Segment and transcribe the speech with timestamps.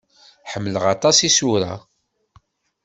[0.51, 1.73] Ḥemmleɣ aṭas isura.